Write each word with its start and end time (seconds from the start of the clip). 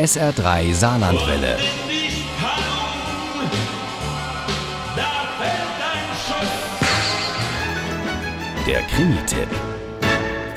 SR3 0.00 0.72
Saarlandwelle. 0.72 1.58
Der 8.66 8.80
Krimi-Tipp. 8.80 9.48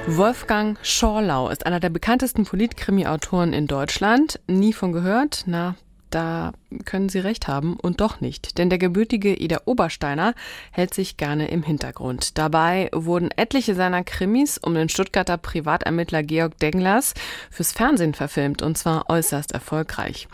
Wolfgang 0.08 0.78
Schorlau 0.82 1.50
ist 1.50 1.66
einer 1.66 1.82
der 1.82 1.90
bekanntesten 1.90 2.46
Politkrimi-Autoren 2.46 3.52
in 3.52 3.68
Deutschland. 3.68 4.40
Nie 4.48 4.72
von 4.72 4.94
gehört? 4.94 5.44
Na, 5.46 5.76
da 6.14 6.54
können 6.86 7.10
Sie 7.10 7.20
recht 7.20 7.48
haben 7.48 7.76
und 7.76 8.02
doch 8.02 8.22
nicht. 8.22 8.58
Denn 8.58 8.70
der 8.70 8.80
gebürtige 8.80 9.34
Ida 9.34 9.62
Obersteiner 9.66 10.34
hält 10.72 10.94
sich 10.94 11.18
gerne 11.18 11.48
im 11.48 11.64
Hintergrund. 11.64 12.38
Dabei 12.38 12.90
wurden 12.94 13.32
etliche 13.32 13.76
seiner 13.76 14.04
Krimis 14.04 14.58
um 14.58 14.76
den 14.76 14.90
Stuttgarter 14.90 15.38
Privatermittler 15.38 16.24
Georg 16.24 16.58
Denglers 16.60 17.14
fürs 17.50 17.72
Fernsehen 17.72 18.14
verfilmt 18.14 18.62
und 18.62 18.78
zwar 18.78 19.10
äußerst 19.10 19.52
erfolgreich. 19.52 20.28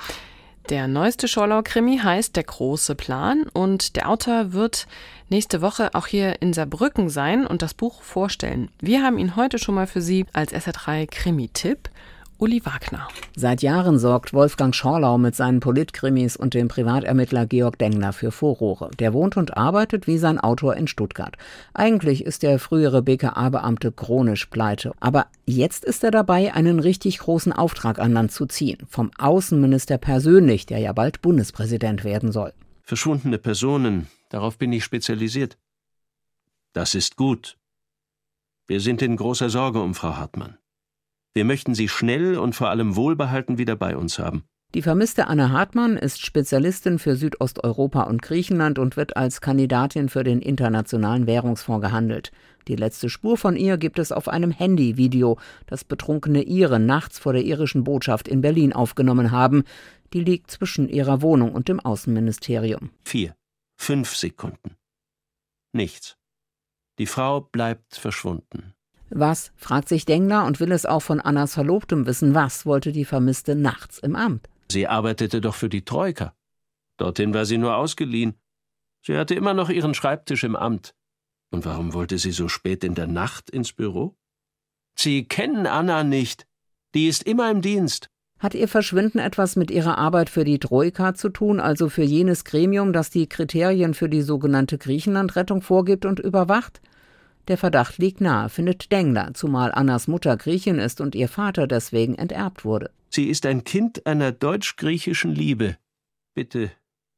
Der 0.70 0.88
neueste 0.88 1.28
Schorlau-Krimi 1.28 1.98
heißt 1.98 2.36
Der 2.36 2.44
große 2.44 2.94
Plan 2.94 3.46
und 3.54 3.96
der 3.96 4.08
Autor 4.08 4.54
wird 4.54 4.86
nächste 5.30 5.62
Woche 5.62 5.96
auch 5.96 6.06
hier 6.06 6.44
in 6.44 6.54
Saarbrücken 6.54 7.10
sein 7.10 7.48
und 7.48 7.64
das 7.64 7.74
Buch 7.74 8.04
vorstellen. 8.04 8.70
Wir 8.80 9.02
haben 9.02 9.18
ihn 9.18 9.36
heute 9.36 9.58
schon 9.58 9.74
mal 9.74 9.88
für 9.88 10.02
Sie 10.02 10.28
als 10.32 10.54
SR3 10.54 11.08
Krimi-Tipp. 11.10 11.90
Uli 12.40 12.66
Wagner. 12.66 13.10
Seit 13.36 13.62
Jahren 13.62 14.00
sorgt 14.00 14.32
Wolfgang 14.34 14.74
Schorlau 14.74 15.18
mit 15.18 15.36
seinen 15.36 15.60
Politkrimis 15.60 16.38
und 16.38 16.54
dem 16.54 16.70
Privatermittler 16.70 17.46
Georg 17.46 17.78
Dengler 17.78 18.14
für 18.14 18.32
Furore. 18.32 18.92
Der 18.98 19.12
wohnt 19.12 19.36
und 19.36 19.58
arbeitet 19.58 20.08
wie 20.08 20.18
sein 20.18 20.40
Autor 20.40 20.78
in 20.78 20.88
Stuttgart. 20.88 21.36
Eigentlich 21.74 22.24
ist 22.24 22.44
der 22.44 22.58
frühere 22.58 23.02
BKA-Beamte 23.02 23.92
chronisch 23.92 24.46
pleite. 24.46 24.94
Aber 25.02 25.28
jetzt 25.46 25.84
ist 25.84 26.02
er 26.06 26.12
dabei, 26.12 26.54
einen 26.54 26.80
richtig 26.80 27.20
großen 27.20 27.52
Auftrag 27.52 28.00
an 28.00 28.14
Land 28.14 28.32
zu 28.32 28.46
ziehen. 28.46 28.78
Vom 28.88 29.12
Außenminister 29.18 29.98
persönlich, 29.98 30.66
der 30.66 30.80
ja 30.80 30.94
bald 30.94 31.22
Bundespräsident 31.22 32.06
werden 32.06 32.32
soll. 32.32 32.54
Verschwundene 32.84 33.38
Personen, 33.38 34.08
darauf 34.30 34.58
bin 34.58 34.72
ich 34.72 34.86
spezialisiert. 34.86 35.58
Das 36.72 36.96
ist 36.96 37.18
gut. 37.18 37.58
Wir 38.66 38.80
sind 38.80 39.02
in 39.02 39.18
großer 39.18 39.50
Sorge 39.50 39.82
um 39.82 39.94
Frau 39.94 40.16
Hartmann. 40.16 40.59
Wir 41.40 41.46
möchten 41.46 41.74
sie 41.74 41.88
schnell 41.88 42.38
und 42.38 42.54
vor 42.54 42.70
allem 42.70 42.98
wohlbehalten 42.98 43.58
wieder 43.58 43.78
bei 43.78 43.96
uns 43.96 44.20
haben. 44.20 44.44
Die 44.74 44.82
vermisste 44.82 45.28
Anne 45.28 45.54
Hartmann 45.54 45.96
ist 45.96 46.20
Spezialistin 46.22 47.00
für 47.00 47.16
Südosteuropa 47.16 48.02
und 48.04 48.22
Griechenland 48.22 48.78
und 48.78 48.98
wird 48.98 49.16
als 49.16 49.40
Kandidatin 49.40 50.10
für 50.10 50.26
den 50.26 50.42
Internationalen 50.42 51.28
Währungsfonds 51.28 51.82
gehandelt. 51.82 52.34
Die 52.68 52.76
letzte 52.76 53.08
Spur 53.08 53.38
von 53.38 53.56
ihr 53.56 53.78
gibt 53.78 54.00
es 54.00 54.12
auf 54.12 54.28
einem 54.28 54.52
Handyvideo, 54.52 55.40
das 55.66 55.86
betrunkene 55.86 56.44
Iren 56.44 56.86
nachts 56.86 57.20
vor 57.20 57.32
der 57.32 57.46
irischen 57.46 57.86
Botschaft 57.86 58.28
in 58.28 58.42
Berlin 58.42 58.74
aufgenommen 58.74 59.32
haben. 59.32 59.64
Die 60.12 60.20
liegt 60.20 60.52
zwischen 60.52 60.90
ihrer 60.90 61.22
Wohnung 61.22 61.54
und 61.54 61.70
dem 61.70 61.80
Außenministerium. 61.80 62.90
Vier, 63.06 63.34
fünf 63.78 64.14
Sekunden. 64.14 64.76
Nichts. 65.72 66.18
Die 66.98 67.06
Frau 67.06 67.40
bleibt 67.40 67.96
verschwunden. 67.96 68.74
Was, 69.10 69.52
fragt 69.56 69.90
sich 69.90 70.06
Dengler 70.06 70.46
und 70.46 70.60
will 70.60 70.72
es 70.72 70.86
auch 70.86 71.02
von 71.02 71.20
Annas 71.20 71.54
Verlobtem 71.54 72.06
wissen, 72.06 72.36
was 72.36 72.66
wollte 72.66 72.92
die 72.92 73.06
Vermisste 73.06 73.56
nachts 73.56 74.00
im 74.00 74.16
Amt? 74.16 74.48
Sie 74.72 74.88
arbeitete 74.88 75.42
doch 75.42 75.56
für 75.56 75.70
die 75.70 75.84
Troika. 75.84 76.34
Dorthin 76.98 77.34
war 77.34 77.46
sie 77.46 77.58
nur 77.58 77.76
ausgeliehen. 77.76 78.36
Sie 79.02 79.18
hatte 79.18 79.34
immer 79.34 79.54
noch 79.54 79.70
ihren 79.70 79.94
Schreibtisch 79.94 80.44
im 80.44 80.56
Amt. 80.56 80.94
Und 81.52 81.66
warum 81.66 81.94
wollte 81.94 82.18
sie 82.18 82.32
so 82.32 82.48
spät 82.48 82.84
in 82.84 82.94
der 82.94 83.08
Nacht 83.08 83.50
ins 83.50 83.74
Büro? 83.74 84.16
Sie 84.96 85.26
kennen 85.26 85.66
Anna 85.66 86.04
nicht. 86.04 86.46
Die 86.94 87.08
ist 87.08 87.24
immer 87.24 87.50
im 87.50 87.62
Dienst. 87.62 88.10
Hat 88.38 88.54
ihr 88.54 88.68
Verschwinden 88.68 89.20
etwas 89.20 89.56
mit 89.56 89.72
ihrer 89.72 89.98
Arbeit 89.98 90.30
für 90.30 90.46
die 90.46 90.60
Troika 90.60 91.14
zu 91.14 91.30
tun, 91.30 91.60
also 91.60 91.90
für 91.90 92.04
jenes 92.04 92.46
Gremium, 92.46 92.94
das 92.94 93.10
die 93.10 93.28
Kriterien 93.28 93.94
für 93.94 94.08
die 94.08 94.22
sogenannte 94.22 94.78
Griechenlandrettung 94.78 95.62
vorgibt 95.62 96.06
und 96.06 96.20
überwacht? 96.20 96.82
Der 97.50 97.58
Verdacht 97.58 97.98
liegt 97.98 98.22
nahe, 98.22 98.48
findet 98.48 98.92
Dengler, 98.92 99.34
zumal 99.34 99.72
Annas 99.72 100.08
Mutter 100.08 100.38
Griechin 100.38 100.78
ist 100.78 101.02
und 101.02 101.16
ihr 101.16 101.28
Vater 101.28 101.66
deswegen 101.66 102.14
enterbt 102.14 102.64
wurde. 102.64 102.92
Sie 103.10 103.26
ist 103.26 103.44
ein 103.48 103.64
Kind 103.64 104.06
einer 104.06 104.32
deutsch-griechischen 104.32 105.34
Liebe. 105.34 105.76
Bitte, 106.36 106.70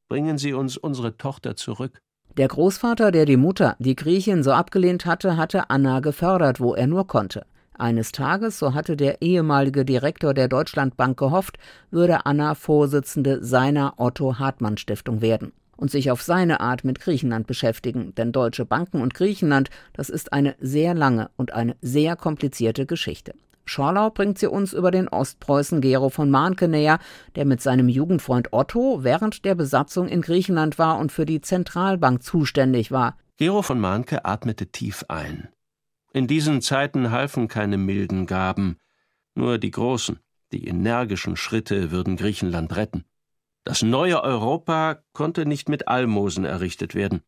bringen 0.08 0.38
Sie 0.38 0.54
uns 0.54 0.78
unsere 0.78 1.18
Tochter 1.18 1.58
zurück. 1.58 2.02
Der 2.38 2.48
Großvater, 2.48 3.12
der 3.12 3.26
die 3.26 3.36
Mutter, 3.36 3.76
die 3.80 3.98
Griechin, 3.98 4.42
so 4.42 4.54
abgelehnt 4.54 5.06
hatte, 5.06 5.36
hatte 5.36 5.70
Anna 5.70 6.00
gefördert, 6.00 6.62
wo 6.62 6.74
er 6.76 6.88
nur 6.88 7.08
konnte. 7.08 7.46
Eines 7.78 8.14
Tages, 8.14 8.58
so 8.58 8.74
hatte 8.74 8.96
der 8.96 9.22
ehemalige 9.22 9.84
Direktor 9.84 10.34
der 10.34 10.48
Deutschlandbank 10.48 11.20
gehofft, 11.20 11.58
würde 11.90 12.26
Anna 12.26 12.56
Vorsitzende 12.56 13.44
seiner 13.44 13.96
Otto 13.98 14.40
Hartmann 14.40 14.78
Stiftung 14.78 15.20
werden 15.20 15.52
und 15.82 15.90
sich 15.90 16.12
auf 16.12 16.22
seine 16.22 16.60
Art 16.60 16.84
mit 16.84 17.00
Griechenland 17.02 17.48
beschäftigen, 17.48 18.14
denn 18.14 18.32
deutsche 18.32 18.66
Banken 18.66 19.02
und 19.02 19.16
Griechenland, 19.16 19.72
das 19.94 20.10
ist 20.10 20.32
eine 20.32 20.56
sehr 20.60 20.94
lange 20.94 21.32
und 21.38 21.54
eine 21.54 21.76
sehr 21.82 22.16
komplizierte 22.16 22.86
Geschichte. 22.86 23.34
Schorlau 23.66 24.12
bringt 24.12 24.38
sie 24.38 24.48
uns 24.48 24.74
über 24.74 24.92
den 24.92 25.08
Ostpreußen 25.08 25.82
Gero 25.82 26.10
von 26.10 26.30
Mahnke 26.30 26.68
näher, 26.68 27.00
der 27.36 27.46
mit 27.46 27.62
seinem 27.62 27.90
Jugendfreund 27.90 28.54
Otto 28.54 29.04
während 29.04 29.44
der 29.44 29.56
Besatzung 29.56 30.08
in 30.08 30.22
Griechenland 30.22 30.78
war 30.78 31.00
und 31.00 31.12
für 31.12 31.26
die 31.26 31.42
Zentralbank 31.42 32.22
zuständig 32.22 32.92
war. 32.92 33.18
Gero 33.38 33.64
von 33.64 33.80
Mahnke 33.80 34.24
atmete 34.24 34.68
tief 34.68 35.04
ein. 35.08 35.50
In 36.14 36.28
diesen 36.28 36.62
Zeiten 36.62 37.10
halfen 37.10 37.48
keine 37.48 37.78
milden 37.78 38.28
Gaben, 38.28 38.78
nur 39.34 39.58
die 39.58 39.72
großen, 39.72 40.20
die 40.52 40.68
energischen 40.68 41.38
Schritte 41.38 41.90
würden 41.90 42.18
Griechenland 42.18 42.76
retten. 42.76 43.06
Das 43.64 43.84
neue 43.84 44.24
Europa 44.24 45.04
konnte 45.14 45.46
nicht 45.46 45.70
mit 45.70 45.88
Almosen 45.88 46.46
errichtet 46.46 46.96
werden. 46.96 47.22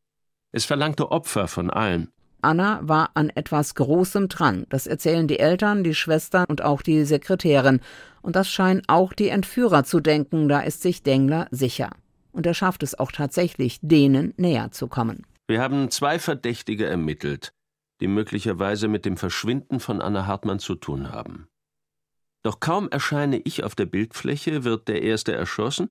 Es 0.51 0.65
verlangte 0.65 1.11
Opfer 1.11 1.47
von 1.47 1.69
allen. 1.69 2.11
Anna 2.41 2.79
war 2.81 3.11
an 3.13 3.29
etwas 3.29 3.75
Großem 3.75 4.29
dran. 4.29 4.65
Das 4.69 4.87
erzählen 4.87 5.27
die 5.27 5.39
Eltern, 5.39 5.83
die 5.83 5.95
Schwestern 5.95 6.45
und 6.49 6.61
auch 6.61 6.81
die 6.81 7.05
Sekretärin. 7.05 7.81
Und 8.21 8.35
das 8.35 8.49
scheinen 8.49 8.81
auch 8.87 9.13
die 9.13 9.29
Entführer 9.29 9.83
zu 9.83 9.99
denken, 9.99 10.49
da 10.49 10.59
ist 10.59 10.81
sich 10.81 11.03
Dengler 11.03 11.47
sicher. 11.51 11.91
Und 12.31 12.45
er 12.45 12.53
schafft 12.53 12.83
es 12.83 12.97
auch 12.97 13.11
tatsächlich, 13.11 13.79
denen 13.81 14.33
näher 14.37 14.71
zu 14.71 14.87
kommen. 14.87 15.25
Wir 15.47 15.61
haben 15.61 15.91
zwei 15.91 16.19
Verdächtige 16.19 16.87
ermittelt, 16.87 17.53
die 18.01 18.07
möglicherweise 18.07 18.87
mit 18.87 19.05
dem 19.05 19.17
Verschwinden 19.17 19.79
von 19.79 20.01
Anna 20.01 20.25
Hartmann 20.25 20.59
zu 20.59 20.75
tun 20.75 21.11
haben. 21.11 21.47
Doch 22.41 22.59
kaum 22.59 22.89
erscheine 22.89 23.37
ich 23.37 23.63
auf 23.63 23.75
der 23.75 23.85
Bildfläche, 23.85 24.63
wird 24.63 24.87
der 24.87 25.03
erste 25.03 25.33
erschossen 25.33 25.87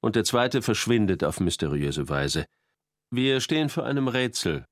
und 0.00 0.16
der 0.16 0.24
zweite 0.24 0.62
verschwindet 0.62 1.24
auf 1.24 1.40
mysteriöse 1.40 2.08
Weise. 2.08 2.46
Wir 3.10 3.40
stehen 3.40 3.68
vor 3.68 3.84
einem 3.84 4.08
Rätsel. 4.08 4.64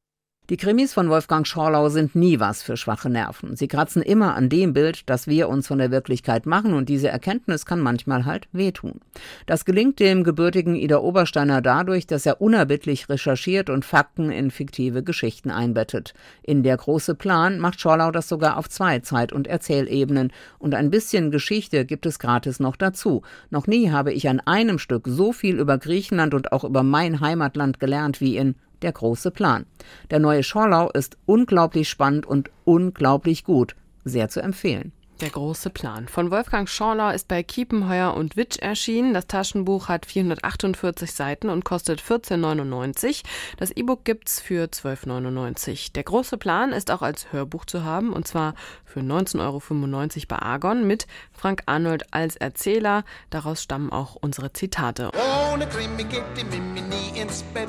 Die 0.50 0.56
Krimis 0.56 0.94
von 0.94 1.10
Wolfgang 1.10 1.46
Schorlau 1.46 1.90
sind 1.90 2.14
nie 2.14 2.40
was 2.40 2.62
für 2.62 2.78
schwache 2.78 3.10
Nerven. 3.10 3.54
Sie 3.54 3.68
kratzen 3.68 4.00
immer 4.00 4.34
an 4.34 4.48
dem 4.48 4.72
Bild, 4.72 5.02
das 5.10 5.26
wir 5.26 5.46
uns 5.46 5.66
von 5.66 5.76
der 5.76 5.90
Wirklichkeit 5.90 6.46
machen, 6.46 6.72
und 6.72 6.88
diese 6.88 7.08
Erkenntnis 7.08 7.66
kann 7.66 7.80
manchmal 7.80 8.24
halt 8.24 8.48
wehtun. 8.52 9.02
Das 9.44 9.66
gelingt 9.66 10.00
dem 10.00 10.24
gebürtigen 10.24 10.74
Ida 10.74 11.00
Obersteiner 11.00 11.60
dadurch, 11.60 12.06
dass 12.06 12.24
er 12.24 12.40
unerbittlich 12.40 13.10
recherchiert 13.10 13.68
und 13.68 13.84
Fakten 13.84 14.30
in 14.30 14.50
fiktive 14.50 15.02
Geschichten 15.02 15.50
einbettet. 15.50 16.14
In 16.42 16.62
Der 16.62 16.78
große 16.78 17.14
Plan 17.14 17.58
macht 17.58 17.78
Schorlau 17.78 18.10
das 18.10 18.26
sogar 18.26 18.56
auf 18.56 18.70
zwei 18.70 19.00
Zeit- 19.00 19.34
und 19.34 19.48
Erzählebenen, 19.48 20.32
und 20.58 20.74
ein 20.74 20.88
bisschen 20.88 21.30
Geschichte 21.30 21.84
gibt 21.84 22.06
es 22.06 22.18
gratis 22.18 22.58
noch 22.58 22.76
dazu. 22.76 23.20
Noch 23.50 23.66
nie 23.66 23.90
habe 23.90 24.14
ich 24.14 24.30
an 24.30 24.40
einem 24.40 24.78
Stück 24.78 25.08
so 25.08 25.34
viel 25.34 25.60
über 25.60 25.76
Griechenland 25.76 26.32
und 26.32 26.52
auch 26.52 26.64
über 26.64 26.82
mein 26.82 27.20
Heimatland 27.20 27.80
gelernt 27.80 28.22
wie 28.22 28.38
in 28.38 28.54
der 28.82 28.92
große 28.92 29.30
Plan. 29.30 29.66
Der 30.10 30.18
neue 30.18 30.42
Schorlau 30.42 30.90
ist 30.90 31.16
unglaublich 31.26 31.88
spannend 31.88 32.26
und 32.26 32.50
unglaublich 32.64 33.44
gut. 33.44 33.76
Sehr 34.04 34.28
zu 34.28 34.40
empfehlen. 34.40 34.92
Der 35.20 35.30
große 35.30 35.70
Plan. 35.70 36.06
Von 36.06 36.30
Wolfgang 36.30 36.68
Schorlau 36.68 37.10
ist 37.10 37.26
bei 37.26 37.42
Kiepenheuer 37.42 38.14
und 38.14 38.36
Witsch 38.36 38.58
erschienen. 38.60 39.14
Das 39.14 39.26
Taschenbuch 39.26 39.88
hat 39.88 40.06
448 40.06 41.12
Seiten 41.12 41.48
und 41.48 41.64
kostet 41.64 42.00
14,99. 42.00 43.24
Das 43.56 43.72
E-Book 43.72 44.04
gibt's 44.04 44.40
für 44.40 44.66
12,99. 44.66 45.92
Der 45.92 46.04
große 46.04 46.38
Plan 46.38 46.70
ist 46.72 46.92
auch 46.92 47.02
als 47.02 47.32
Hörbuch 47.32 47.64
zu 47.64 47.82
haben 47.82 48.12
und 48.12 48.28
zwar 48.28 48.54
für 48.84 49.00
19,95 49.00 49.40
Euro 49.40 49.60
bei 50.28 50.38
Argon 50.38 50.86
mit 50.86 51.08
Frank 51.32 51.62
Arnold 51.66 52.14
als 52.14 52.36
Erzähler. 52.36 53.04
Daraus 53.30 53.60
stammen 53.60 53.90
auch 53.90 54.14
unsere 54.14 54.52
Zitate. 54.52 55.10
Ohne 55.52 55.66
Krimi 55.66 56.04
geht 56.04 56.22
die 56.36 56.44
Mimi 56.44 56.80
nie 56.82 57.20
ins 57.20 57.42
Bett. 57.42 57.68